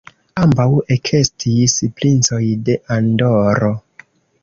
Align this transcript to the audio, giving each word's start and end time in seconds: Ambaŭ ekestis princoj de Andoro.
Ambaŭ 0.45 0.65
ekestis 0.95 1.77
princoj 2.01 2.43
de 2.71 2.81
Andoro. 2.99 3.75